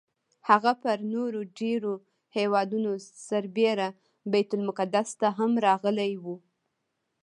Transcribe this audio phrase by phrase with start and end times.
[0.49, 1.93] هغه پر نورو ډېرو
[2.37, 2.91] هېوادونو
[3.27, 3.89] سربېره
[4.31, 6.25] بیت المقدس ته هم راغلی و.